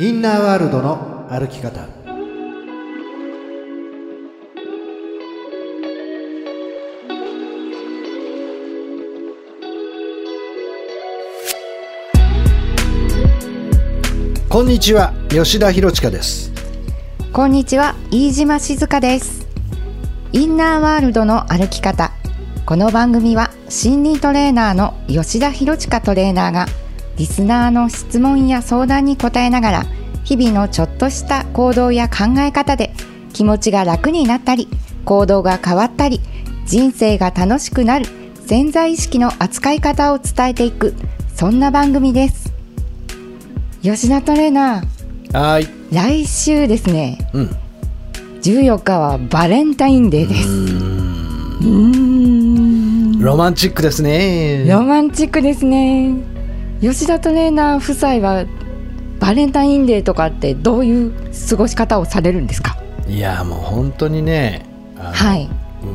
[0.00, 1.88] インナーワールドの歩き方。
[14.48, 16.52] こんにちは吉田博親です。
[17.32, 19.48] こんにちは飯島静香です。
[20.30, 22.12] インナーワールドの歩き方。
[22.66, 26.66] この番組は心理トレーナーの吉田博親トレーナーが
[27.18, 29.84] リスナーの質問や相談に答えながら
[30.24, 32.94] 日々のちょっとした行動や考え方で
[33.32, 34.68] 気持ちが楽になったり
[35.04, 36.20] 行動が変わったり
[36.64, 38.06] 人生が楽しくなる
[38.46, 40.94] 潜在意識の扱い方を伝えていく
[41.34, 42.52] そんな番組です。
[43.82, 45.68] 吉田トレーナーはい。
[45.92, 47.30] 来週ですね。
[47.32, 47.56] うん。
[48.42, 50.48] 14日はバレンタインデーです。
[50.48, 53.20] うーん。
[53.20, 54.66] ロマンチックですね。
[54.68, 56.14] ロマンチックですね
[56.80, 58.46] 吉田トレーナー夫妻は
[59.18, 61.12] バレンタインデーとかってどういう
[61.50, 62.78] 過ごし方をされるんですか？
[63.08, 64.64] いやもう本当にね
[64.96, 65.48] はい。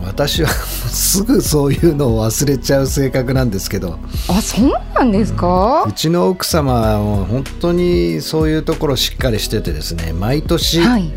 [0.05, 3.99] 私はすぐそういうのを忘れちゃう性格なんですけど。
[4.29, 5.85] あそうなんですか？
[5.87, 11.11] うちの奥様は本当にそういうところしっかりしててですね毎年はい。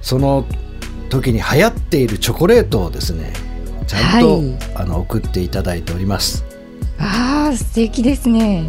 [0.00, 0.44] その
[1.08, 3.32] 時に流行っているチョコレートをですね
[3.86, 4.58] ちゃんと、はい。
[4.74, 6.44] あの送っていただいております。
[6.98, 8.64] あー素敵ですね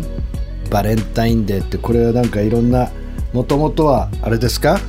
[0.70, 2.90] バレンタインデーってこれはなんかいろんな
[3.34, 4.80] もともとはあれですか？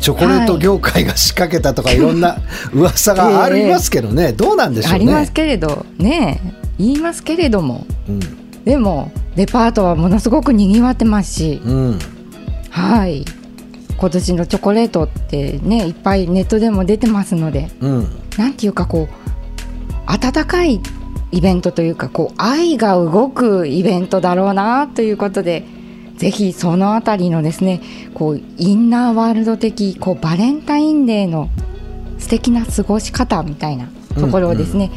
[0.00, 2.36] チョコレート業界が仕掛けたとかいろんな
[2.74, 4.94] 噂がありますけどね、どうなんでしょうね？
[4.96, 6.40] ありますけれどね。
[6.78, 7.86] 言いますけれども。
[8.08, 8.20] うん。
[8.64, 11.62] でもデパートはものすごくにぎわってますし。
[11.64, 11.98] うん。
[12.70, 13.24] はい。
[13.96, 17.70] 今年のチョコレートってねいっぱいネットでも出てますので。
[17.80, 18.06] うん。
[18.36, 19.14] なんていうかこう
[20.06, 20.80] 温かい
[21.36, 25.64] イベントというかこう愛が動くイベントだろうなということで
[26.16, 27.82] ぜひそのあたりのですね
[28.14, 31.50] こうインナーワールド的こうバレンタインデーの
[32.18, 34.90] 素敵な過ごし方みたいなところをですね、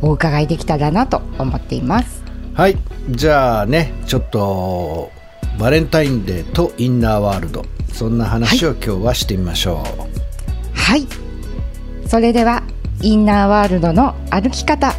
[0.00, 2.22] お伺いできたらなと思っています。
[2.54, 2.76] はい。
[3.10, 5.10] じゃあねちょっと
[5.58, 7.64] バレンタインデーとインナーワールド。
[7.92, 9.82] そんな話を今日はしてみましょ
[10.72, 11.06] はい。
[12.06, 12.62] それでは
[13.02, 14.92] インナーワールドの歩き方。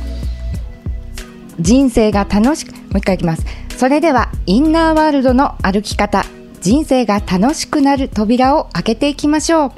[1.59, 3.45] 人生が楽しくもう一回いきます。
[3.78, 6.25] それではインナーワールドの歩き方。
[6.62, 9.67] 人生が楽しくなる扉を開けていきましょう。
[9.67, 9.72] う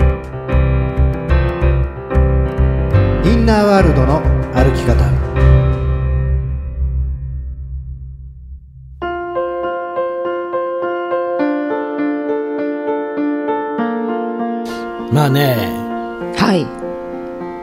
[3.28, 4.22] インナーワールドの
[4.54, 5.12] 歩き方。
[15.12, 15.56] まあね。
[16.38, 16.83] はい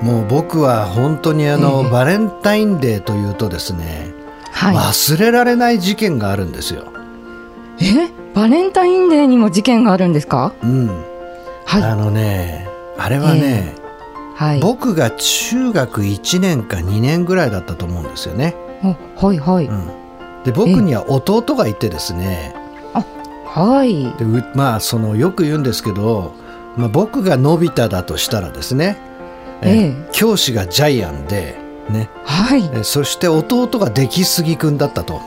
[0.02, 1.90] もう僕は本当にあの、ええ。
[1.90, 4.12] バレンタインデーというとですね、
[4.52, 4.76] はい。
[4.76, 6.84] 忘れられない事件があるんですよ。
[7.80, 8.08] え？
[8.34, 10.52] バレンタインデーにも事件があるんですか？
[10.62, 10.86] うん、
[11.66, 11.82] はい。
[11.82, 13.74] あのねあれはね、
[14.36, 14.60] はい。
[14.60, 18.54] 僕が中学1年か2年ぐらいだったと思うんですよね。
[18.82, 19.86] おはいはい、うん、
[20.44, 22.54] で僕には弟がいてですね。
[23.52, 24.04] はい。
[24.16, 26.34] でうまあそのよく言うんですけど、
[26.76, 28.96] まあ、僕がのび太だとしたらですね、
[29.62, 30.08] ええ。
[30.12, 31.56] 教師がジャイアンで、
[31.88, 32.70] ね、はい。
[32.74, 35.20] えそして弟が出来すぎくんだったと。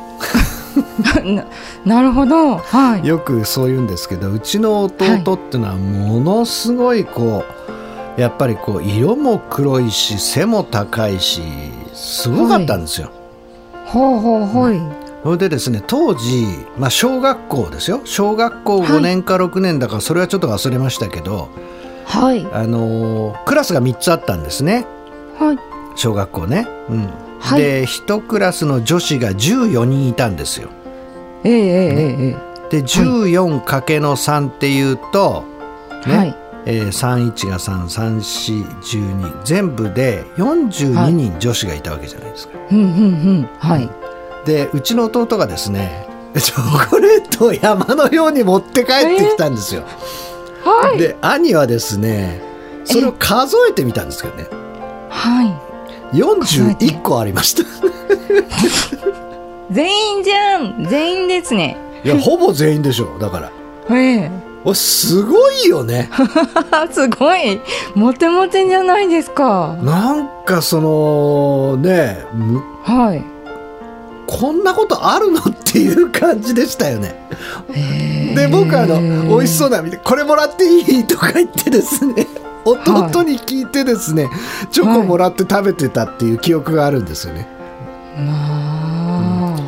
[1.23, 1.45] な
[1.85, 2.57] なるほど。
[2.57, 3.07] はい。
[3.07, 7.43] よくそう言うんですけどうちの弟っていうのはものすごいこ
[8.17, 11.41] うやっぱりこう色も黒いし背も高いし
[11.93, 13.11] すごかったんですよ。
[13.85, 14.81] ほうほうほい、
[15.23, 18.01] それでですね当時、まあ、小学校ですよ。
[18.05, 21.49] 小学校5年か6年だからそれはちょっと忘れましたけど、
[22.05, 22.45] はい。
[22.51, 24.85] あのークラスが3つあったんですね。
[25.37, 25.57] はい。
[25.95, 26.67] 小学校ね。
[26.89, 27.09] うん。
[27.39, 27.61] はい。
[27.61, 30.69] で1クラスの女子が14人いたんですよ。
[31.43, 35.43] ええええええで 14× の3っていうと、
[36.07, 36.17] ね。
[36.17, 36.35] はい。
[36.65, 42.57] えー、31が33412全部で42人女子がいたわけじゃないですか。
[42.71, 42.87] うんうんう
[43.41, 43.49] ん。
[43.59, 43.89] はい。
[44.45, 49.83] でうちの弟がですね チョコレートを山のように持って帰ってきたんですよ。
[50.63, 50.97] はい。
[50.97, 52.41] で兄はですね
[52.85, 54.47] それを数えてみたんですけどね。
[55.09, 55.43] は
[56.13, 56.17] い。
[56.17, 57.63] 41個ありました。
[59.71, 60.85] 全員じゃん。
[60.89, 61.77] 全員ですね。
[62.03, 63.51] いやほぼ全員でしょだから。
[63.89, 64.31] ええ。
[64.65, 66.09] おすごいよね。
[66.91, 67.59] すごい。
[67.95, 69.75] モテモテじゃないですか。
[69.81, 73.32] なんかそのねむはい
[74.27, 75.39] こんなことあるの？
[75.39, 77.15] っていう感じでしたよね。
[78.35, 78.99] で僕あの
[79.37, 81.07] 美味しそうなの見てこれもらっていい？
[81.07, 82.27] とか言ってですね。
[82.65, 84.29] 弟に聞いてですね、
[84.71, 87.45] チョコもらって食べてたっていう記憶があるんですよね。
[88.17, 89.59] まあ、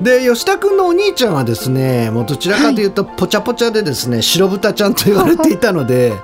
[0.00, 6.14] で吉田君のお兄ちゃんはですねもうどちらかというとぽちゃぽちゃでですね、白豚ちゃんと言われていたので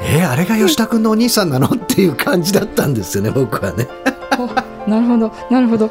[0.00, 1.68] えー、あれが吉田君のお兄さんなの？
[1.68, 3.86] っていう感じだったんですよね僕はね。
[4.88, 5.90] なるほどなるほど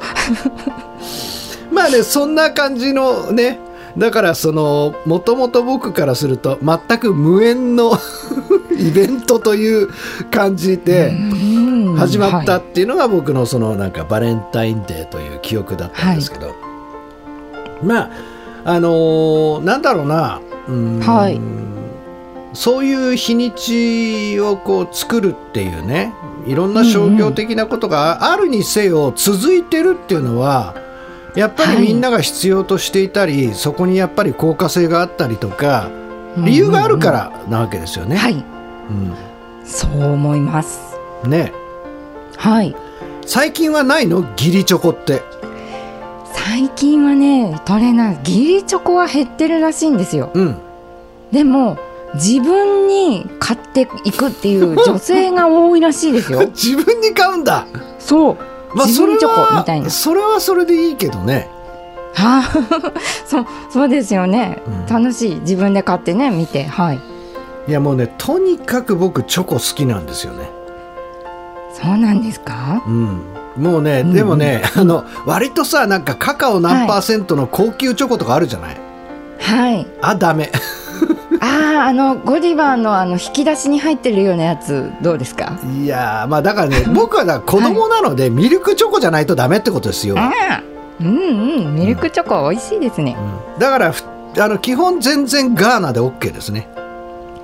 [1.78, 3.60] まあねそんな感じのね。
[3.98, 7.94] だからそのもともと僕からすると全く無縁の
[8.78, 9.90] イベントという
[10.30, 11.12] 感じで
[11.98, 16.56] 始まったっていうのが僕のそのなんかバレンタインデーという記憶だったんですけど、はい、
[17.84, 18.10] まあ
[18.66, 21.40] あのー、なんだろうなうん、はい、
[22.54, 26.14] そういう日にちをこう作るっていうね
[26.46, 30.76] いろんな商業的なことがあるにせよ続いてるっていうのは、
[31.36, 35.90] やっぱりみんなが必要としていたり、はい、そこにやっぱり効果性があったりとか
[36.38, 38.16] 理由があるからなわけですよね。
[38.16, 38.44] はい、うん、
[39.66, 40.98] そう思います。
[41.26, 41.52] ね。
[42.38, 42.76] はい。
[43.26, 44.22] 最近はないの？
[44.38, 45.22] 義理チョコって。
[46.34, 50.32] 最近はねトレーナー義理チョコは減ってるらしいんですよ。
[50.34, 50.58] うん。
[51.32, 51.78] でも
[52.16, 56.48] 自分に買っていくっていう女性が多いらしいですよ。
[56.56, 57.68] 自分に買うんだ。
[58.00, 58.38] そう。
[58.74, 61.50] まあ、それはそれはそれでいいけどね。
[62.14, 62.52] はあ、
[63.26, 65.36] そうそうですよね、うん、楽しい。
[65.42, 66.66] 自分で買ってね見て。
[66.66, 67.00] はい。
[67.68, 70.50] いやもうねとにかく僕チョコ好きなんですよね。
[71.74, 72.82] そうなんですか？
[72.88, 73.22] うん。
[73.58, 78.78] もうね、うん、でもね あの割とさなんかカカオ何パーセントの高級チョコとかあるじゃない。
[79.40, 79.88] はい。
[80.02, 80.52] あダメ
[81.40, 85.58] あああのゴディバのあの引き出しに入ってるようなやつどうですか？
[85.82, 90.16] いやまあだからね僕はだ子供なので、ミルクチョコじゃないとダメってことですよ、
[91.00, 91.08] うん。
[91.08, 93.16] うんミルクチョコ美味しいですね、
[93.54, 93.94] うん、だから
[94.40, 96.68] あの基本全然ガーナで OK ですね。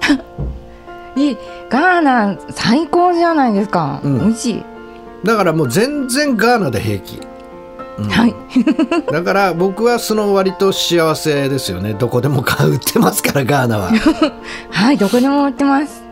[1.16, 1.38] いい
[1.70, 4.64] ガーナ最高じゃないですか、うん、美味しい。
[5.24, 7.22] だからもう全然ガーナで平気
[7.98, 8.36] うん、はい。
[9.12, 11.94] だから僕はその割と幸せですよね。
[11.94, 13.92] どこでも買う売ってますからガーナは。
[14.72, 16.04] はいどこでも売ってます、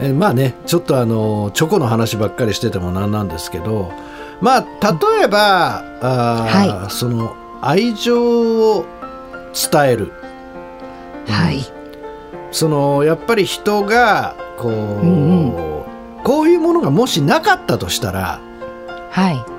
[0.00, 3.92] うん、えまあねちょっとあのチョコの話ばっかりしててもなんなんですけど
[4.40, 8.84] まあ例えば、うん、あ、はい、その愛情を
[9.70, 10.12] 伝える、
[11.28, 11.64] はい、
[12.50, 15.82] そのやっぱり人がこう、うんうん、
[16.22, 18.40] こういうものがもしなかったとしたら
[19.10, 19.57] はい、うん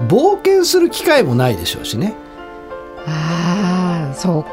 [0.00, 2.14] 冒険する機会もないでしょうしね。
[3.06, 4.44] ああそう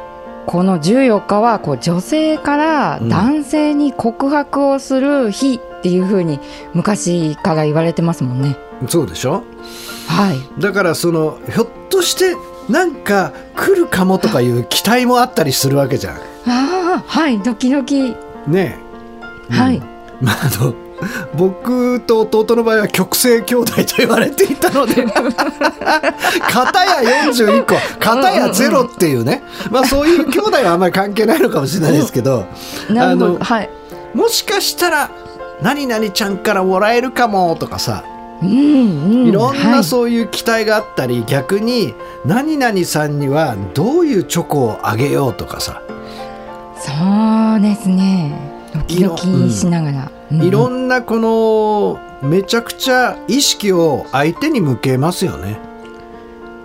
[0.45, 6.39] この14日はこう女性から男性に告白をする日っていうふうに
[6.73, 8.57] 昔から言われてますもんね。
[8.87, 9.43] そうでしょ？
[10.07, 12.35] はい、だからそのひょっとして
[12.69, 16.15] なんか来るかもとかいう期待もあったりするわけじゃん。
[16.17, 16.21] あ
[16.97, 18.15] あはいドキドキ。
[18.47, 18.77] ね
[19.49, 19.53] え。
[19.53, 19.79] はい。
[20.21, 20.73] まああの
[21.35, 25.05] 僕と弟の場合は極性兄弟と言われていたので。
[26.49, 32.45] 片や41個片やゼロっていうね、まあ、そういう兄弟はあんまり関係ないのかもしれないですけど。
[32.89, 33.69] あの、はい、
[34.13, 35.09] もしかしたら
[35.61, 38.03] 何々ちゃんからもらえるかもとかさ。
[38.41, 38.51] うんう
[39.23, 41.93] ん、いろんなそういう期待があったり、はい、逆に
[42.25, 45.81] 何々さんにはどういうチョコをあげようとかさ。
[46.77, 46.91] そ
[47.57, 48.33] うですね。
[48.73, 55.59] ドキドキしながら、いろんなこのめちゃくちゃ意識を相手に向けますよね。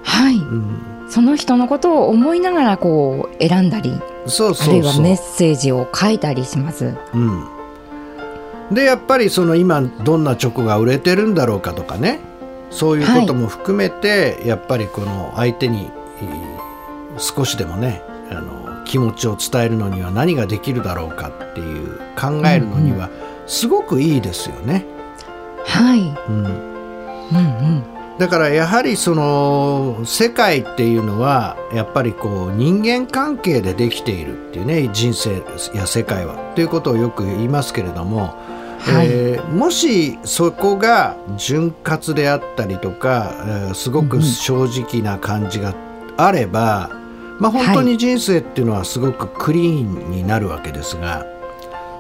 [0.03, 3.93] はい、うん、その人のことを思いながらこう選んだり
[4.27, 6.95] そうそうあるいはメッセージを書いたりします。
[7.13, 7.45] うん、
[8.73, 12.21] でやっぱりその今どんなチョコが売れてるんだろうかとかね。
[12.71, 15.91] そういうことも含めて、はい、やっぱりこの相手に
[17.17, 24.85] 少しでもねあの気持ちを伝えるのには何ができるだろうかっていう考えるのには、うんうんすごくいいですよね。
[25.65, 27.37] はい、うん、うん
[27.83, 35.41] うんだからやはりその世界っていうのはやっぱりこう人間関係でできているっていうね人生
[35.73, 38.35] や世界はということをよく言いますけれども、
[38.81, 45.77] はい、えー、もしそこが潤滑であったりとか、えー、すごく正直な感じが
[46.17, 51.38] あれば、うん、まあ、本当に人生っていうのはすごくクリーンになるわけですが。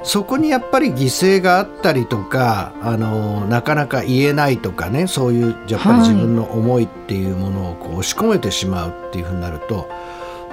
[0.09, 9.87] そこにやっぱり犠牲があったりとかあのなかなか言えないとかねそういうやっぱり自分の思いっていうものをこう押し込めてしまうっていうふうになると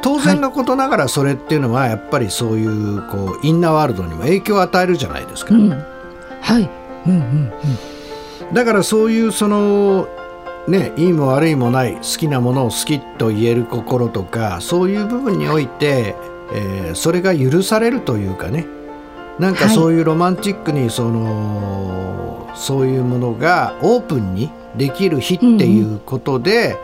[0.01, 5.55] 当然のことながらそれっていうのはやっぱりそういうこうインナーワールドにも影響を与えるじゃないですか。
[5.55, 6.69] うん、はい、
[7.07, 7.53] うんうん
[8.49, 10.09] うん、だからそういうその
[10.67, 16.15] ね、いいも悪いもない好きなものを好きと言える心とかそういう部分において、
[16.51, 18.65] えー、それが許されるというかね
[19.39, 26.77] なんかそういうロマンチックにその、はい、そういうものがオープンにできる日っていうことで、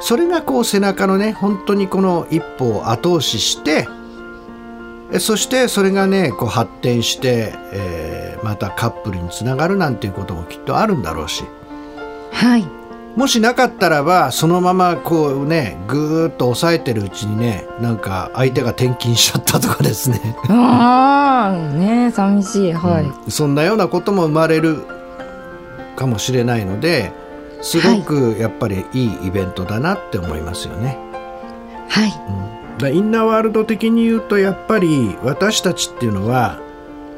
[0.00, 3.86] それがこう背中のね本当にこの一歩を後押しして
[5.12, 11.44] えそしてそれがねこう発展して、えーまたカップルにつながるなんていうこともきっとあるんだろうし。
[12.32, 12.79] はい
[13.16, 23.30] もしなかったらばそのままこうねぐーっと抑えてるうちにねなんか相手が転勤しちゃったとかですね、ああね寂しいはい、うん。
[23.30, 24.84] そんなようなことも生まれる
[25.96, 27.12] かもしれないので
[27.62, 30.96] すごくやっぱりいいイベントだなって思いますよね。
[31.88, 32.12] はい。
[32.78, 36.58] だインナーワールド的に言うとやっぱり私たちっていうのは、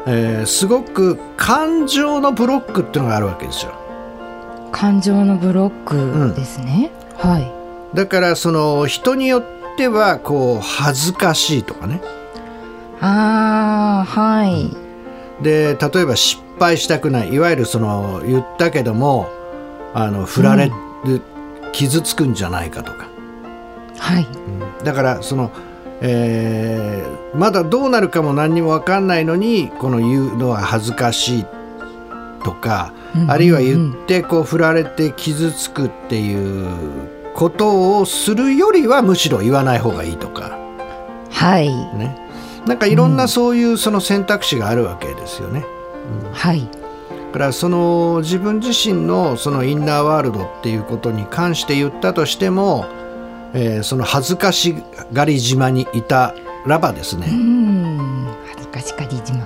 [0.06, 3.72] えーすごく感情のブロックっていうのがあるわけですよ。
[4.72, 7.96] 感情のブロックですね、はい。
[7.96, 9.44] だからその人によっ
[9.76, 12.00] てはこう恥ずかしいとかね。
[13.00, 14.74] ああはい、
[15.42, 17.34] で例えば失敗したくない。
[17.34, 19.28] いわゆるその言ったけども
[19.94, 20.72] あの振られ
[21.04, 21.20] る、
[21.72, 23.08] 傷つくんじゃないかとか、
[23.98, 24.26] はい。
[24.84, 25.50] だからその、
[26.00, 31.46] えーまだどうなるかも何にも分かんないのにこの言うのは恥ずかしい
[32.44, 36.68] とか、うんあるいは言ってこう振られて傷つくっていう
[37.34, 40.58] ことをするよりはむしろ言わない方がいいとか。
[41.30, 41.68] はい。
[41.68, 42.16] ね。
[42.66, 45.64] なんかいろんなそういうその選択肢があるわけですよね。
[46.32, 46.68] はい。
[47.32, 52.86] だからその自分自身のそのインナーワールドっていうことに関して言ったとしても、
[53.54, 54.74] えーその恥ずかし
[55.12, 56.34] がり島にいた
[56.66, 58.26] らばですうね、ん。
[58.48, 59.44] 恥ずかしかり島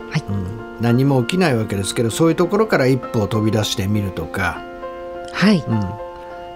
[0.80, 4.62] 何も起きないわけですけどそういうところから一歩を飛び出してみるとか、
[5.32, 5.64] はい。
[5.66, 6.06] うん。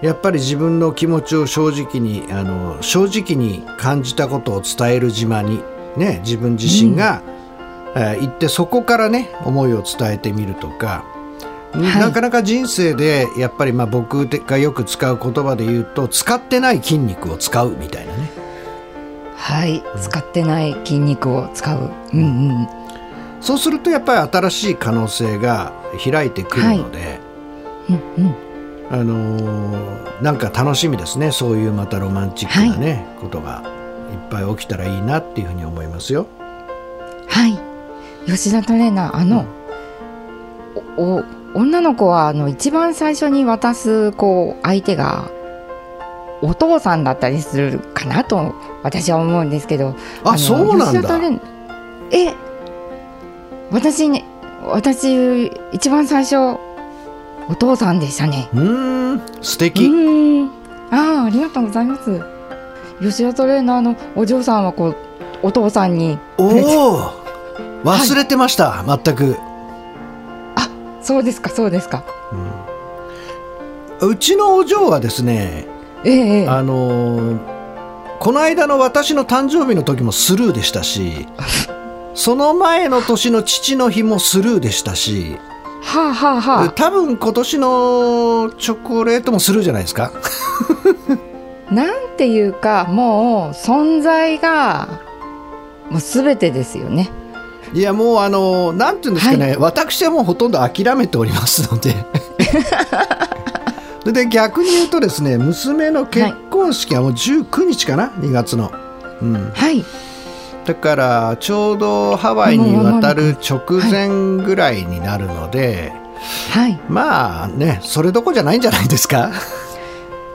[0.01, 5.61] やっぱり自分の気持ちを正直にあの正直に感じたことを伝える島に、
[5.95, 7.21] ね、自分自身が、
[7.95, 11.03] えー行ってそこからね思いを伝えてみるとか、
[11.75, 11.77] い。
[11.77, 18.31] なかなか人生でやっぱりまあ僕がよく使う言葉で言うと使ってない筋肉を使うみたいなね。
[19.35, 19.83] はい。
[19.99, 21.91] 使ってない筋肉を使う。
[22.13, 22.80] うんうん
[23.41, 27.19] そうするとやっぱり新しい可能性が開いてくるので、
[27.89, 27.95] うん
[28.25, 28.35] うん。
[28.91, 31.31] あのーなんか楽しみですね。
[31.31, 33.63] そういうまたロマンチックなね、ことが
[34.11, 36.27] いっぱい起きたらいいなっていうふうに思いますよ。
[37.27, 37.59] はい。
[38.27, 39.45] 吉田トレーナーあの、
[40.97, 41.23] おお
[41.55, 45.29] 女の子はあの一番最初に渡すこう相手が
[46.41, 51.19] お父さんだったりするかなと私は思うんですけどあのそうなんだ。
[52.11, 52.33] え
[53.71, 54.25] 私ね
[54.63, 58.49] 私一番最初お父さんでしたね。
[58.53, 60.47] うーん素う敵、ーん。
[60.91, 62.21] ああありがとうございます。
[63.01, 64.95] 吉田トレーナーのお嬢さんはこう
[65.41, 66.17] お父さんに。
[66.37, 67.11] おお
[67.83, 69.37] 忘れてました、全く。
[71.01, 72.03] そうですかそうですか。
[74.01, 75.65] うちのお嬢はですね
[76.03, 76.47] ええええ。
[76.47, 77.61] あのー
[78.19, 81.27] この間の私の誕生日の時もスルーでしたし
[82.13, 85.37] その前の年の父の日もスルーでしたし
[85.83, 86.69] はあはあはあ。
[86.69, 90.11] 多分今年のチョコレートもスルーじゃないですか？
[91.71, 94.99] なんていうかもう存在が
[95.89, 97.09] もう全てですよね。
[97.73, 101.95] いやもうあのなんていうんですかね、私はもうほとんど諦めておりますので。
[104.11, 108.71] で逆に言うとですね娘の結婚式はもう19日かな？2月の、
[109.21, 109.85] うん、はい。
[110.65, 115.91] だからちょうどハワイに渡る直前ぐらいになるので、
[116.51, 116.79] はい。
[116.87, 119.31] まあねそれどころじゃないんじゃないですか、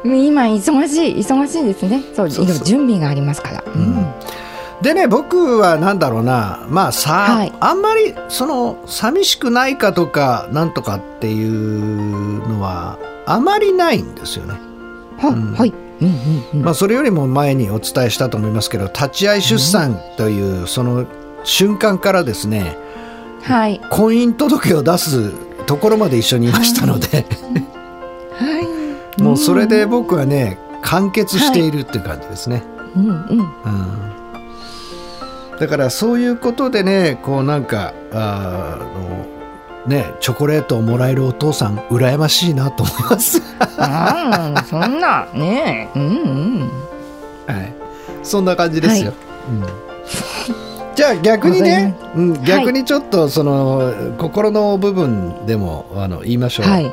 [0.04, 2.02] 今忙しい忙しいですね。
[2.14, 3.64] そう準備がありますから。
[3.66, 4.06] うん。
[4.82, 14.54] でね僕はなんだろうなまあさ、はいあんまりその寂しくないかとかなんとかっていうのはあまりないんですよね。
[15.18, 15.72] は、うんはい。
[16.52, 21.06] まあ、それよりも前にお伝えしたと思いますけど立ち会い出産というその
[21.44, 22.76] 瞬間からですね
[23.42, 25.32] はい婚姻届を出す
[25.66, 27.24] ところまで一緒にいましたので、
[28.32, 28.66] はい。
[29.22, 32.62] もうそれで僕はね完結しているっていう感じですね。
[32.94, 33.10] うんうん。
[33.10, 34.06] うん
[35.58, 39.35] だからそういうことでねこうなんかあの
[39.86, 43.42] ねチョコレートをもらえるお父さん羨ましいなと思います。
[43.78, 45.26] ああそんな。
[45.34, 46.06] ねうんう
[46.64, 46.70] ん。
[47.46, 47.74] はい、
[48.22, 49.12] そんな感じですよ。
[49.48, 49.66] うん。
[50.94, 56.84] じゃあ逆にね、うん、逆にちょっとその、心の部分でもあの言いましょう、はい。
[56.84, 56.92] ね。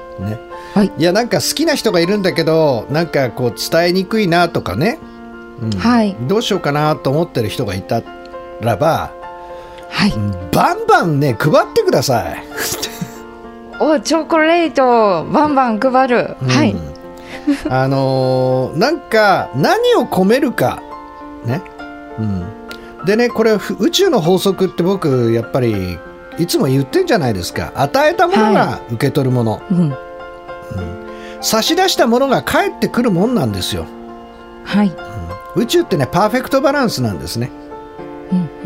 [0.73, 4.99] はいやなんか好きな人がいるんだけどなんかこう伝えにくいなとかね、
[5.61, 5.71] うん。
[5.71, 6.15] はい。
[6.27, 8.03] どうしようかなと思ってる人がいた
[8.61, 9.11] らば、
[9.89, 10.11] はい。
[10.11, 12.43] うんバンバンね配ってください。
[13.79, 16.35] おチョコレートバンバン配る。
[16.47, 16.73] はい。
[16.73, 16.93] うん。
[17.73, 20.81] あのーなんか何を込めるか。
[21.45, 21.61] ね、
[22.17, 25.97] うん、でねこれふ宇宙の法則って僕やっぱり
[26.37, 27.71] いつも言ってんじゃないですか。
[27.75, 29.93] 与えたものが受け取るもの、うん。
[31.41, 33.85] 差し出したものが返ってくるもんなんですよ。
[34.63, 34.93] はい。
[35.55, 37.51] 宇宙ってねパーフェクトバランスなんですね。
[37.53, 37.62] うんうん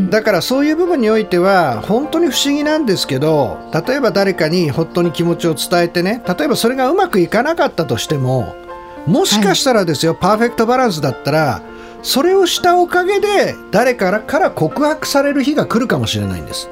[0.10, 3.58] だからそういう部分においては本当に不思議なんですけど
[3.88, 8.56] 例えば誰かに本当に気持ちを伝えてね例えばそれがうまくいかなかったとしても
[9.08, 11.62] もしかしたらですよ、パーフェクトバランスだったら
[12.04, 16.70] それをしたおかげで誰からから告白される日が来るかもしれないんです。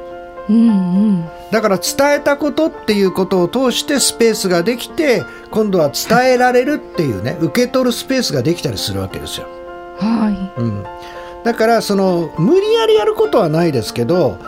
[0.50, 0.72] うんう
[1.14, 1.26] ん。
[1.52, 9.48] だから伝えたことっていうことを通してスペースができて今度は伝えられるっていうね受け取るスペースができたりするわけですよ。
[9.98, 10.84] はうん、
[11.46, 14.40] だからその無理やりやることはないですけど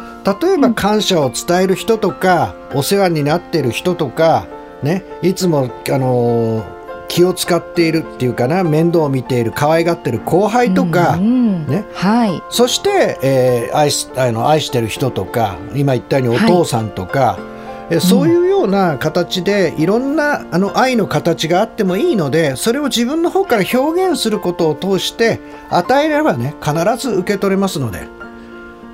[0.42, 4.46] 例えば感謝を伝える人とか、お世話になっている人とか、
[4.84, 6.78] ね、いつも、あのー
[7.10, 11.26] 気を使っているっていうかな面倒を見ている可愛がってる後輩いとか、うんう
[11.60, 11.86] んね。
[11.94, 12.44] はい。
[12.50, 17.40] そして、えー愛しあの愛してる人とか今言ったようにお父さんとか、
[17.90, 25.40] えそういうような形でいろんなあの愛の形があってもいいのでそれを自分の方から表現することを通して
[25.70, 28.08] 与えればね必ず受け取れますので。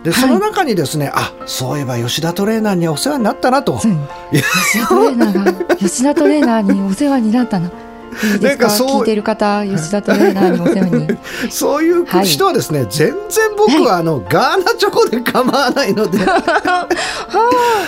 [0.03, 0.21] ではい。
[0.21, 3.93] その中にですね、あそういえば吉田トレーナーにはお世話になったなと、そう
[4.33, 7.71] 吉田トレーナーが吉田トレーナーにお世話になったの
[8.41, 11.17] なんかそう聞いてる方吉田トレーナーにお世話に。
[11.51, 16.19] そういうはい人はですね、全然僕はあの、ガーナチョコで構わないので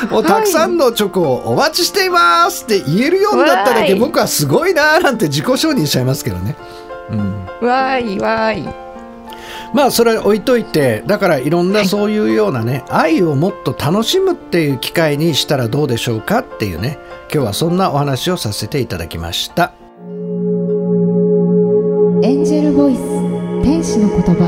[0.10, 6.56] もうたくさんのチョコをお待ちしていますって言えるようになっただけ僕はすごいなーなんて自己承認しちゃいますけどね。
[7.10, 8.86] うん、わーいわーい。
[9.74, 16.98] まあそれは置いといてだからいろんなそういうようなね、愛をもっと楽しむっていう機会にしたらどうでしょうかっていうね
[17.34, 19.74] 今日はそんなお話をさせていただきました。
[22.86, 23.02] ボイス
[23.64, 24.46] 天使の言葉。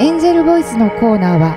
[0.00, 1.54] エンジェルボイスのコーナーは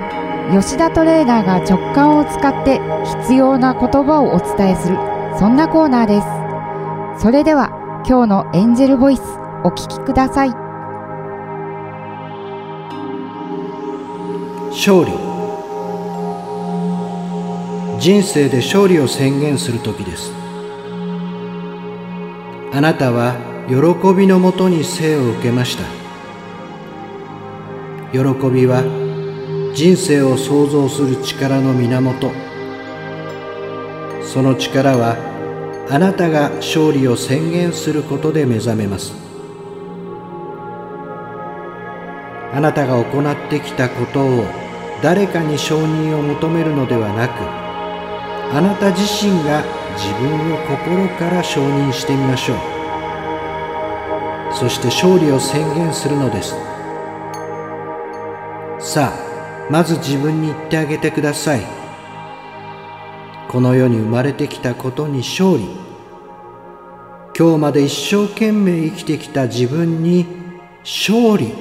[0.52, 2.80] 吉田トレーナーが直感を使って
[3.22, 4.98] 必要な言葉をお伝えする
[5.38, 7.22] そんなコーナーです。
[7.22, 7.70] それでは
[8.06, 9.22] 今日のエンジェルボイス
[9.64, 10.50] お聞きください。
[14.70, 15.29] 勝利。
[18.00, 20.32] 人生で勝利を宣言する時です。
[22.72, 23.36] あなたは
[23.68, 25.84] 喜びのもとに生を受けました。
[28.10, 28.82] 喜びは
[29.74, 32.32] 人生を創造する力の源。
[34.22, 35.18] その力は
[35.90, 39.12] あなたが勝利を宣言することで目覚めます。
[42.54, 44.46] あなたが行ってきたことを
[45.02, 47.59] 誰かに承認を求めるのではなく
[48.52, 49.62] あなた自身が
[49.96, 52.58] 自分を心から承認してみましょう。
[54.52, 56.56] そして勝利を宣言するのです。
[58.80, 61.60] さあまず自分に言ってあげてください。
[63.48, 65.68] この世に生まれてきたことに勝利。
[67.38, 70.26] 今日まで一生懸命生きてきた自分に
[70.82, 71.52] 勝利。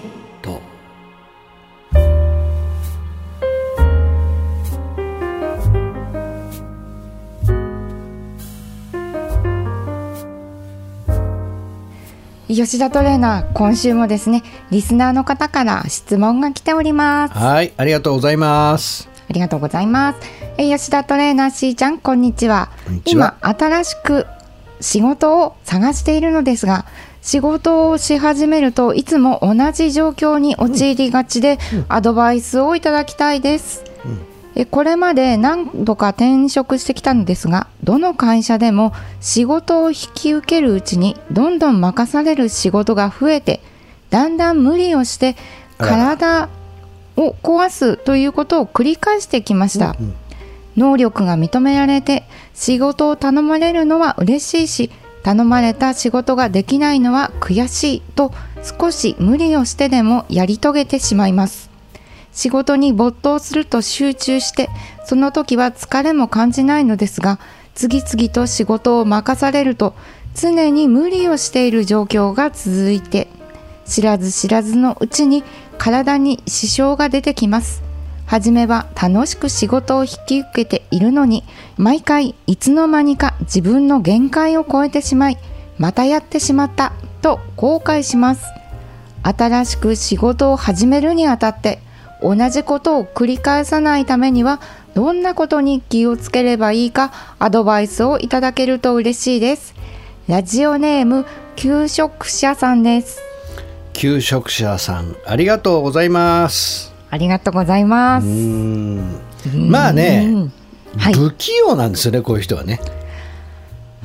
[12.60, 20.19] 吉田トレーナー今週もですねリスナーの方から質問が来ておりますはいありがとうございますありがとうございます。
[20.58, 22.72] えー吉田トレーナー C ちゃん、こんにちは。
[23.06, 24.26] 今、新しく
[24.82, 26.86] 仕事を探しているのですが、
[27.22, 33.84] 仕事をし始めるといつも同じ状況に陥りがちで、アドバイスをいただきたいです。
[34.04, 34.29] え
[34.71, 43.62] これまで何度か転職してきたのですがどの会社でも仕事を引き受けるうちにどんどん任される仕事が増えて
[44.09, 45.35] だんだん無理をして
[45.77, 46.49] 体
[47.15, 50.15] を壊すということを繰り返してきました、うん。
[50.77, 54.91] 能力が認められて仕事を頼まれるのは嬉しいし
[55.23, 58.33] 頼まれた仕事ができないのは悔しいと
[58.79, 61.68] 少し無理をしてでもやり遂げてしまいます
[62.39, 64.69] 仕事に没頭すると集中して
[65.04, 67.38] その時は疲れも感じないのですが
[67.75, 69.93] 次々と仕事を任されると
[70.36, 73.28] 常に無理をしている状況が続いて
[73.86, 75.43] 知らず知らずのうちに
[75.78, 77.84] 体に支障が出てきます。
[78.25, 81.43] 初めは楽しく仕事を引き受けているのに
[81.75, 85.38] 毎回いつの間にか自分の限界を超えてしまい
[85.78, 88.45] またやってしまったと後悔します。
[89.23, 91.82] 新しく仕事を始めるにあたって
[92.21, 94.60] 同じことを繰り返さないためには
[94.93, 99.73] どんなことに気をつければいいかアドバイスをいただけると嬉しいです。
[100.27, 103.21] ラジオネーム給食者さんです。
[103.93, 106.93] 給食者さんありがとうございます。
[107.10, 108.27] ありがとうございます。
[109.55, 110.49] まあね、
[110.97, 112.79] はい、不器用なんですよねこういう人はね。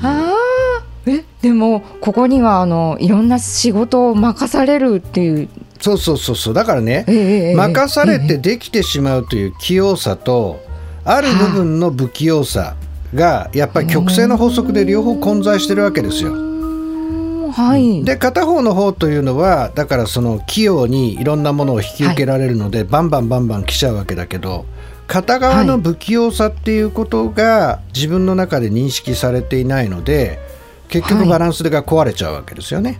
[0.03, 5.48] ああえでもここにはあのいろんな仕事を任されるっていう
[5.85, 6.55] そうそうそうそう。
[6.55, 10.64] だからね、ええ任されてできてしまうという器用さと、
[11.05, 12.75] ある部分の不器用さ
[13.14, 16.33] がやっぱり曲線の法則で両方混在してるわけですよ。
[17.53, 24.64] はい、で片方の方というのはだからその器用にいろんなものを引き受けられるので、バンバンバンバン来ちゃうわけだけど
[25.07, 30.38] 片側の不器用さっていうことが自分の中で認識されていないので
[30.88, 32.99] 結局バランスが壊れちゃうわけですよね。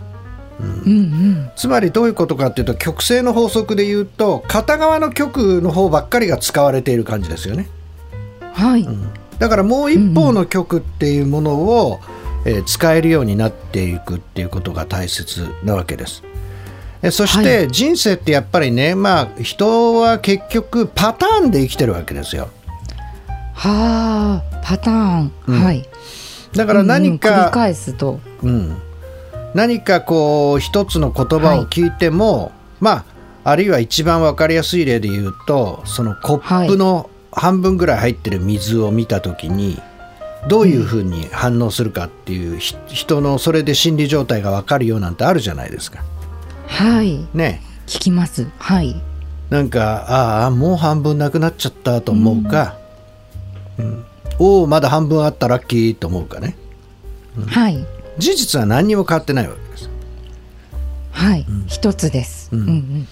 [0.59, 7.67] うんうん、つまりどういうことかっていうと曲線の法則で言うと片側の曲の方ばっかりが使われている感じですよね。
[8.53, 11.99] はい、うん、だからもう一方の曲っていうものを、
[12.45, 16.23] うんうん、えー、使えるようになっていくっていうことが大切なわけです。
[17.01, 22.49] えそして人生ってやっぱりね、まあ人は結局パターンで生きてるわけですよ。
[23.53, 25.87] はあパターン、うん、はい。
[26.55, 28.77] だから何か、うんうん、繰り返すと、うん、
[29.55, 33.05] 何かこう一つの言葉を聞いても、はい、まあ
[33.45, 39.81] あるいは一番分かりやすい例で言うとそのコップの半分ぐらい入ってる水を見た時に
[40.49, 46.03] どういうふうに反応するかっていう、うん、人のそれで心理状態が分かるようなんてあるじゃないですか。
[46.67, 47.25] はい。
[47.33, 47.61] ね。
[47.87, 48.49] 聞きます。
[48.59, 49.01] はい。
[49.49, 52.77] なんかああもう半分なくなっちゃったと思うか、
[53.77, 54.05] うん、うん、
[54.39, 56.57] おおまだ半分あったラッキーと思うかね。
[57.37, 57.85] うん、はい。
[58.17, 59.89] 事実は何にも変わってないわけです。
[61.11, 62.59] はい、うん、一つです、うん。
[62.59, 63.07] うん、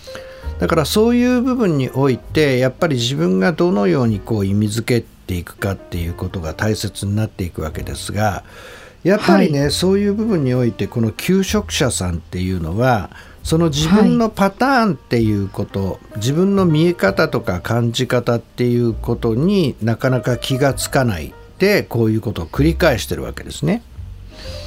[0.60, 8.44] だからそういう部分においてやっぱり自分がどのようにこう意味づけていくかっていうことが大切になっていくわけですが
[9.04, 13.10] やっぱりね、はい、そういう部分においてこの求職者さんっていうのは
[13.44, 23.82] その自分のパターンっていうこと、はい、自分の見え方とか感じ方っていうことになかなか気がつかないでこういうことを繰り返してるわけですね。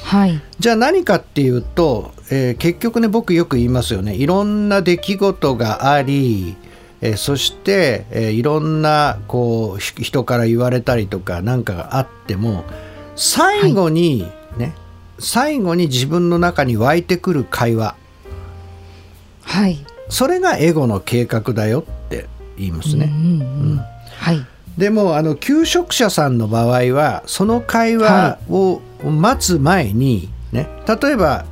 [0.03, 4.15] はい、じゃあ何かっていうと、えー、結局ね僕よく言いますよね。
[4.15, 6.55] いろんな出来事があり、
[7.01, 12.63] えー、そして、えー、いろんなこう人から言われたりとか何かがあっても
[13.15, 14.75] 最後に、はい、ね
[15.19, 17.95] 最後に自分の中に湧いてくる会話。
[19.41, 19.85] はい。
[20.09, 23.11] それがエゴの計画だよって言いますね。
[23.13, 23.43] うん、う
[23.75, 24.45] ん、はい
[24.77, 31.45] でもあの求職者さんの場合はその会話を待つ前に、ね、例えば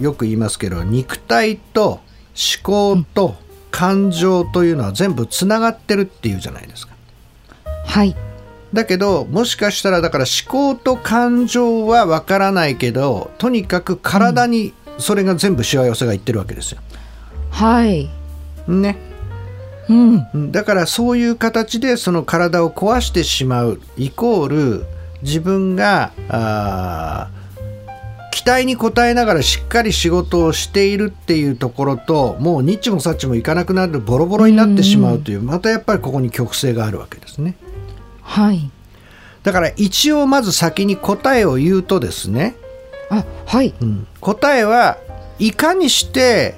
[0.00, 2.00] よく言いますけど肉体と
[2.34, 3.34] 思考と
[3.70, 6.94] 感情というのは全部つながってるっていうじゃないですか。
[7.86, 8.16] はい
[8.72, 16.80] だけどもしかしたらだから思考と感情はわからないけどとにかく体にそれが全部しわ寄せがいってるわけですよ。
[17.50, 18.10] はい
[18.66, 19.13] ね。
[19.88, 19.92] う
[20.38, 24.86] ん、だからそういう形でその体を壊してしまうイコール
[25.22, 27.30] 自分があ
[28.34, 37.54] 期待に応えながらしっかり仕事をしているっていうところともうニッチもサッチもいかなくなるボロボロになってしまうという、またやっぱりここに曲線があるわけですね。
[38.20, 38.70] はい。
[39.44, 42.56] だから一応まず先に答えを言うとですね、
[43.08, 44.98] あはい、うん、答えは
[45.38, 46.54] いかにして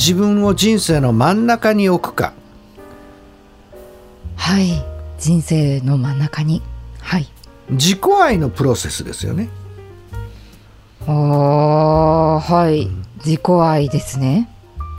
[0.00, 2.32] 自分を人生の真ん中に置くか。
[4.34, 4.82] はい。
[5.18, 6.62] 人生の真ん中に。
[7.02, 7.28] はい。
[7.68, 9.50] 自己愛のプロセスですよね。
[11.06, 14.48] あはい、うん、自己愛ですね。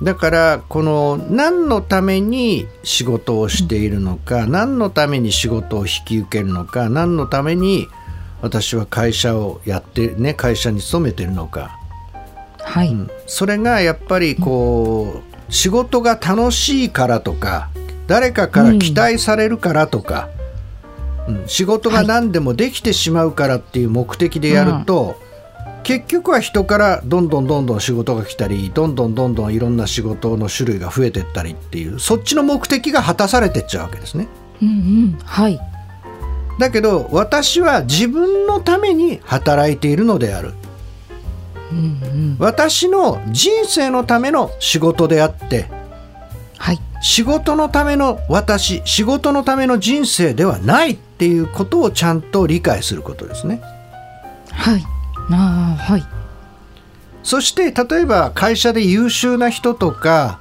[0.04, 7.88] だからこの何のために仕事をしているのか、うん、何のために仕事を引き受けるのか何のために
[8.44, 11.81] 私は会社をやってね会社に勤めてるのか
[12.64, 17.70] はい、うん、それがやっぱりこう、仕事が楽しいからとか
[18.08, 20.30] 誰かから期待されるからとか、
[21.28, 25.18] うん、仕事が何でもできてしまうからっていう目的でやると、
[25.78, 34.28] うん、結局は人からどんどんどんどん仕事が来たりどんどんどんどんいろんな仕事の種類が増えていったりっていうそっちの目的が果たされてっちゃうわけですね。
[34.62, 35.60] うんうん、はい。
[36.60, 40.54] だけど私は自分のために働いているのである。
[41.72, 45.70] うんうん、私の人生のための仕事であって、
[46.58, 53.62] はい、仕事のための私仕事のための人生ではないっていうことをちゃんと理解することですね。
[54.52, 54.84] はい。
[55.30, 56.04] あはい、
[57.24, 60.40] そして例えば会社で優秀な人とか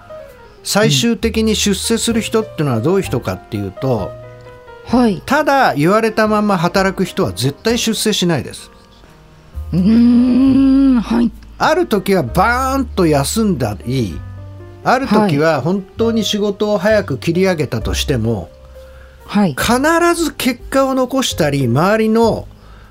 [0.64, 4.10] 最終的に出世する人っていうのはどういう人かっていうと、
[4.86, 5.22] はい。
[5.24, 8.70] ただ言われたまま働く人は絶対出世しないです
[9.72, 11.30] うーんはい。
[11.58, 14.18] ある時はバーンと休んだり
[14.82, 18.48] ある時は本当に仕事を早く切り上げたとしても、
[19.26, 19.54] はい。
[19.54, 19.74] 必
[20.14, 22.48] ず結果を残したり周りの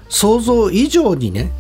[0.08, 1.52] 想像以上にね、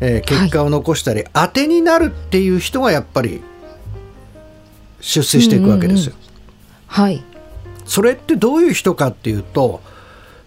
[0.00, 3.42] えー結果を残したり、当てになるっていう人がやっぱり
[5.00, 6.14] 出世していくわけですよ。
[6.86, 7.22] はい。
[7.84, 9.80] それってどういう人かっていうと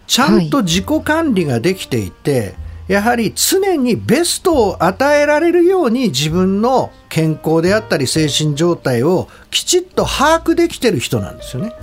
[0.05, 2.55] ちゃんと自己管理ができていて、
[2.87, 11.73] やはり常にベストを与えられるように自分の健康であったり精神状態をきちっと把握できてる人なんですよね。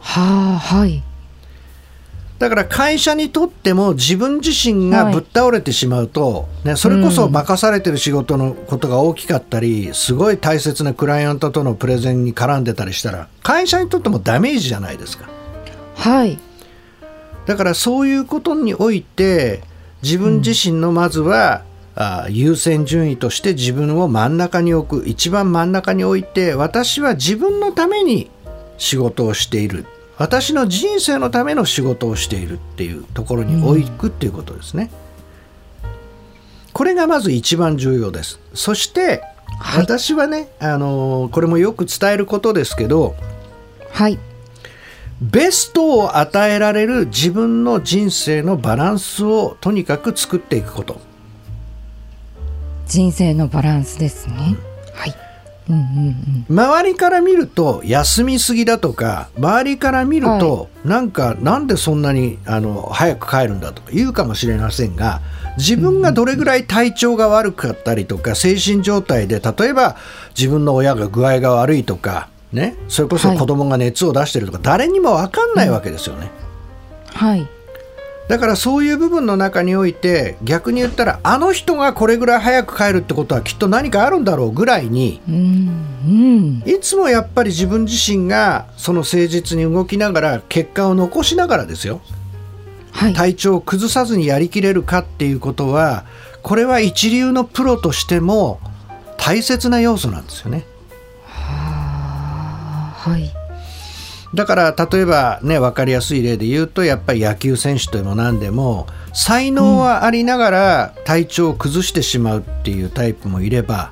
[0.00, 0.20] は
[0.54, 1.02] あはい。
[2.38, 5.14] だから会社にとっても自分自身がはい。
[5.14, 15.28] ぶっ倒れてしまうと、ね、それこそ任されてる仕事のことが大きかったりすごい大切なクライアントとのプレゼンに絡んでたりしたら会社にとってもダメージじゃないですか。
[15.96, 16.38] はい。
[17.46, 19.62] だからそういうことにおいて
[20.02, 21.62] 自分自身のまずは、
[21.94, 25.08] あ優先順位として自分を真ん中に置く。
[25.08, 28.30] 一番真ん中に置いて私は自分のために
[28.76, 29.84] 仕事をしている。
[30.16, 34.90] 私の人生のための仕事をしているっていうところに置くっていうことですね。
[36.72, 38.38] これがまず一番重要です。
[38.54, 39.24] そして、
[39.58, 39.80] はい。
[39.80, 43.16] 私はね、あのこれもよく伝えることですけど
[43.90, 44.18] はい
[45.20, 51.00] ベストを与えられる自分の人生のバランスをとにかく作っていくこと。
[52.86, 54.56] 人生のバランスですね。
[54.94, 55.14] はい。
[55.68, 55.82] うんうん
[56.48, 65.20] うん周りから見ると休みすぎだとか周りから見ると、なんかなんでそんなにあの早く帰るんだとか言うかもしれませんが
[65.58, 69.96] 自分がどれぐらい体調が悪かったりとか精神状態で例えば
[70.34, 72.76] 自分の親が具合が悪いとかね。
[72.88, 73.38] それこそはい。
[73.38, 76.30] 子供が熱を出してるとか、誰にも分かんないわけですよね。
[77.14, 77.48] はい。
[78.28, 85.68] だからそういう部分の中において逆に言ったらあの人がこれぐらい早く帰るってことはきっと何かあるんだろうぐらいにうん
[86.04, 86.62] うん。
[86.66, 92.02] いつもやっぱり自分自身がその誠実に動きながら結果を残しながらですよ。
[92.92, 93.14] はい。
[93.14, 96.04] 体調を崩さずにやりきれるかっていうことは
[96.42, 98.60] これは一流のプロとしても
[99.16, 100.66] 大切な要素なんですよね。
[103.08, 103.30] あはい。
[104.34, 113.90] だから例えばね分かりやすい例で言うとやっぱり野球選手とでも何でも才能はありながら体調を崩してしまうっていうタイプもいれば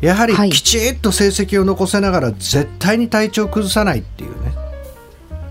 [0.00, 0.50] やはりはい。
[0.50, 4.52] きちっと成績を残せながら絶対に体調を崩さないっていうね。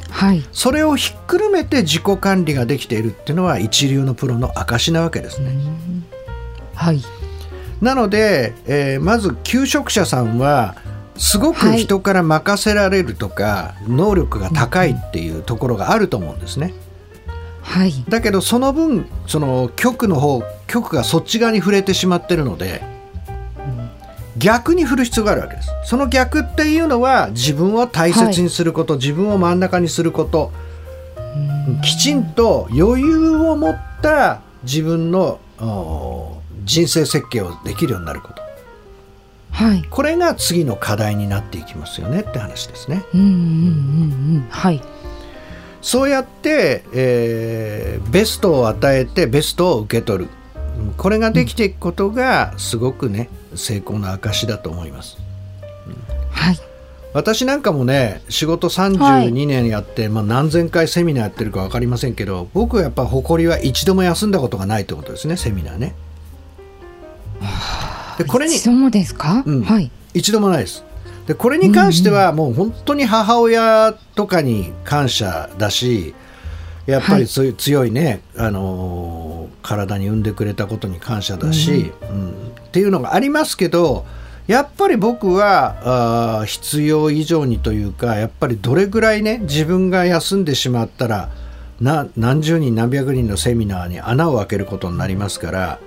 [0.09, 0.43] はい。
[0.51, 5.51] それをひっくるめて自己管理ができているっていうのは一流のプロの証なわけですね。
[6.73, 7.01] はい。
[7.81, 10.75] なので、えーまず求職者さんは
[11.17, 16.73] すごくはい人から任せられるとか、能力が高いっていうところがあると思うんですね。
[17.61, 17.93] はい。
[18.07, 22.81] だけどその分その局の方局がそっち側に触れてしまってるので
[24.37, 25.69] 逆に振る必要があるわけです。
[25.85, 30.51] その逆っていうのは自分を大切にすること、自分を真ん中にすること。
[31.83, 38.46] きちんと余裕を持った自分のお人生設計をできるようになること
[39.57, 39.83] はい。
[39.89, 43.03] これが次の課題になっていきますよねって話ですね。
[43.15, 43.37] うんうんうんう
[44.37, 44.83] んはい。
[45.81, 50.29] そうやって、えーベストを与えてベストを受け取る。
[50.79, 55.17] うんこれができていくことがすごくね成功の証だと思います。
[56.29, 56.59] はい。
[57.13, 65.95] 私なんかもね仕事32年やって、まあ、何千回セミナーやってるか分かりませんけど僕はやっぱ誇りは一度も休んだことがないってことですねセミナーね
[68.17, 69.63] でこれに一度もですか、うん。
[69.63, 69.91] はい。
[70.13, 70.83] 一度もないです。
[71.27, 76.15] でこれに関してはもう本当に母親とかに感謝だし
[76.85, 82.29] やっぱりそういう強いね、あのー体に産んでくれたことに感謝だし、うん。
[82.29, 82.33] っ
[82.71, 84.05] ていうのがありますけど
[84.45, 91.29] やっぱり僕はあー必要以上にというかやっぱりどれぐらいね自分が休んでしまったら
[91.81, 95.79] な何十人何百人のセミナーに穴を開けることになりますから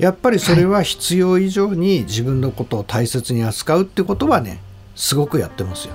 [0.00, 4.60] やっぱりそれは必要以上に自分のことを大切に扱うってことはね
[4.96, 5.94] すごくやってますよ。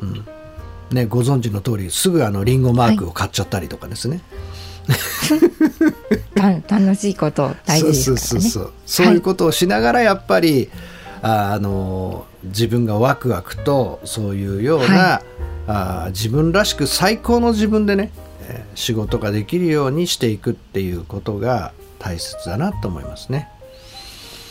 [0.00, 0.26] うん。
[0.90, 4.20] ね、ご存知の通りすぐあのリンゴマークを買っちゃったりとかですね。
[6.34, 8.20] た楽しいこと大事ですからね。
[8.20, 9.06] そうそうそうそう。
[9.14, 10.68] いうことをしながらやっぱり、
[11.22, 15.22] ああの自分がワクワクとそういうような、は
[15.68, 18.10] あ自分らしく最高の自分でね、
[18.48, 23.48] えー仕事ができるようにしていくっていうことが大切だなと思いますね。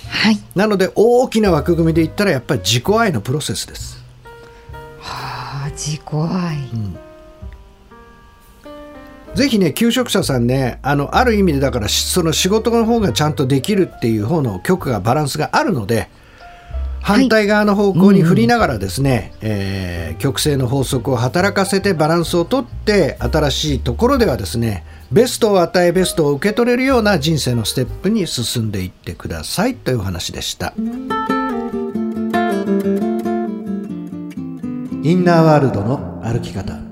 [0.07, 4.03] はいなので大きな枠組みで言ったらやっぱり自己愛のプロセスです。
[4.99, 6.97] はあ自己愛、うん
[9.35, 16.09] ぜひね求職者さんねあのある意味でだからその仕事の方がちゃんとできるっていう方の局がバランスがあるので
[17.01, 30.73] 反対側の方向に振りながらですね、はい、えー、極性の法則を働かせてバランスをとって新しいところではですねベストを与えベストを受け取れるような人生のステップに進んでいってくださいという話でした。
[30.77, 30.79] イ
[35.15, 36.90] ンナーワールドの歩き方。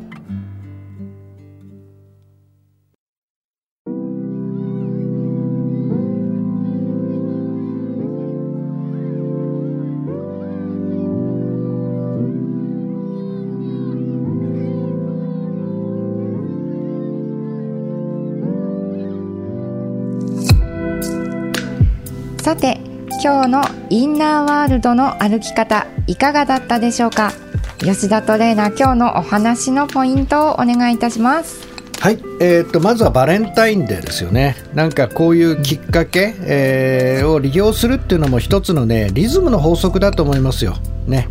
[23.29, 23.61] 今日の
[23.91, 27.31] インナーワールドの歩き方いかがだったでしょうか？
[27.77, 31.67] 吉田トレーナー今日のお話のポイントをお願いいたします。
[31.99, 40.77] はい、えーと、まずはバレンタインデーですよね、なんかこういうきっかけ、えー、を利用するっていうのも一つのねリズムの法則だと思いますよ。
[41.05, 41.29] ね。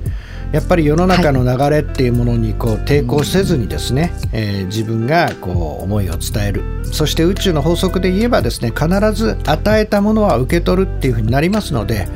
[0.52, 6.62] やっぱり世の中の流れっていうものにこう抵抗せずにですね、えー、自分がこう思いを伝える。
[6.84, 12.08] そして宇宙の法則で言えばですね必ず与えたものは受け取るっていうふうになりますので、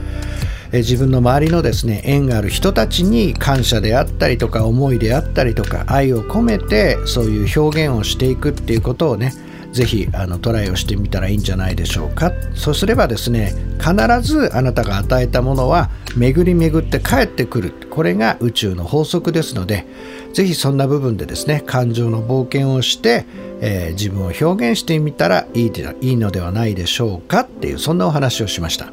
[0.73, 9.35] えー、自分の周りのですね縁がある人たちに感謝であったりとか思いであったりとか愛を込めてそういう表現をしていくっていうことをね
[9.73, 12.33] ぜひあのトライをしてみたらいいんじゃないでしょうか。
[12.55, 17.73] そうすればですね必ずあなたが与えたものは巡り巡って帰ってくる。
[17.91, 19.87] これが宇宙の法則ですので
[20.35, 23.27] ぜひそんな部分でですね感情の冒険をして、
[23.61, 27.41] えー、自分を表現してみたらいいいいのではないでしょうか。
[27.41, 28.93] っていうそんなお話をしました。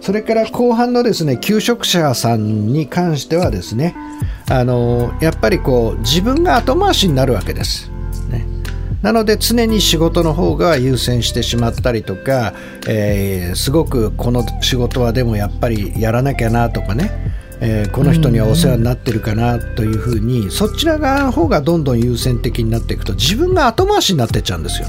[0.00, 3.96] それから後半のですね求職者さんに関してはですね
[4.50, 7.90] あのやっぱりこう自分が後回しになるわけです。
[8.28, 8.53] ね。
[9.04, 12.54] なので常に仕事の方が優先してしまったりとか、
[12.88, 17.12] えー、すごくこの仕事はでもやっぱりやらなきゃなとかね、
[17.60, 24.88] えー、この人にはお世話になってるかなというふうに、そちら側の方がどんどん優先的になっていくと自分が後回しになっていっちゃうんですよ。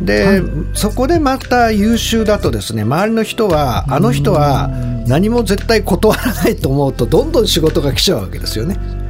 [0.00, 0.42] で、はい、
[0.74, 4.68] そこでまた優秀だとですね周りの人はあの人は
[5.08, 9.01] 何も絶対断らないと思うとどんどん仕事が来ちゃうわけですよね。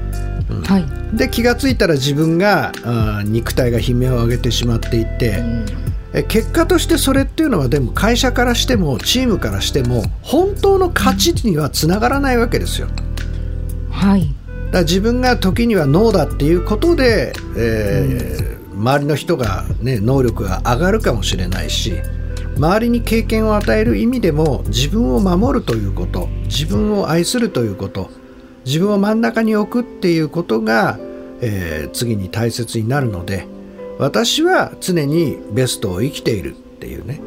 [0.65, 5.67] はい、で気が付いたら自分があ肉体が悲鳴を上げてしまっていて、うん、
[6.15, 12.89] え結果としてそれっていうのはでも会社からしてもチームからしても本当の勝ちにはつながらないわけですよ。
[13.91, 14.35] はい、
[14.73, 21.95] だ自分が時にはノーだっていうことで、えー、うん、周りの人が、ね、能力が上がるかもしれないし
[22.57, 28.11] 周りに経験を与える意味でも自分を守るということ自分を愛するということ
[28.65, 30.99] 自分を真ん中に置くっていうことが、
[31.41, 33.47] えー、次に大切になるので
[33.99, 37.21] 私は常にベストを生きているっていうね、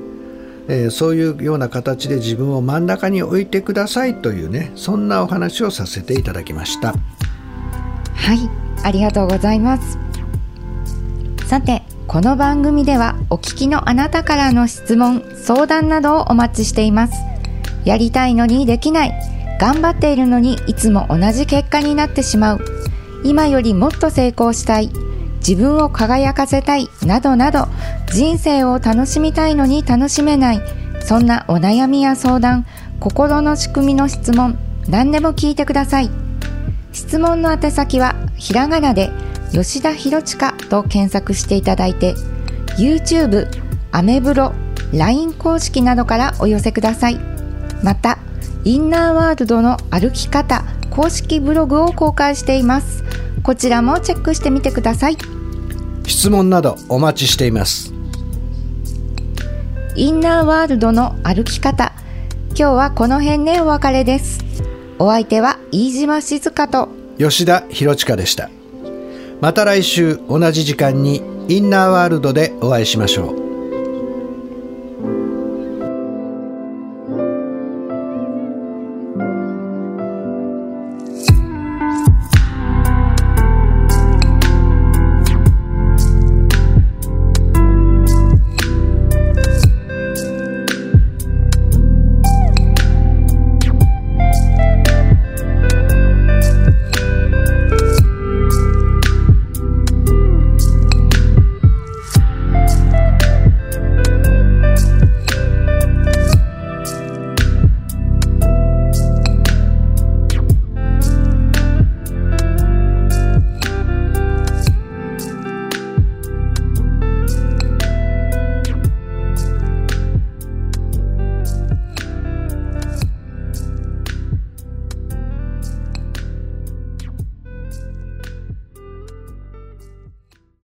[0.68, 6.94] えー、そういうような形で自分を真ん中に置いてくださいというねそんなお話をさせていただきました。
[8.16, 8.50] はい
[8.84, 9.98] ありがとうございます。
[11.48, 17.14] さてこの番組ではお聞きのあなたからの質問相談などをお待ちしています。
[17.84, 22.66] やりたいのにできない頑張っているのにいつも同じ結果になってしまう。
[23.24, 24.92] 今よりもっと成功したい。
[25.38, 26.90] 自分を輝かせたい。
[27.06, 27.68] などなど。
[28.12, 30.62] 人生を楽しみたいのに楽しめない。
[31.02, 32.66] そんなお悩みや相談。
[33.00, 34.58] 心の仕組みの質問。
[34.88, 36.10] 何でも聞いてください。
[36.92, 39.12] 質問の宛先はひらがなで
[39.52, 42.16] 吉田博親と検索していただいて
[42.78, 43.48] YouTube、
[43.92, 44.54] アメブロ、
[44.94, 47.20] LINE 公式などからお寄せください。
[47.84, 48.18] また
[48.66, 53.04] インナーワールドの歩き方公式ブログを公開しています。
[53.44, 55.18] こちらもチェックしてみてください。
[56.08, 57.94] 質問などお待ちしています。
[59.96, 61.94] インナーワールドの歩き方。
[62.58, 64.40] 今日はこの辺でお別れです。
[64.98, 66.90] お相手は飯島静香と。
[67.20, 68.50] 吉田博親でした。
[69.42, 73.45] また来週同じ時間にインナーワールドでお会いしましょう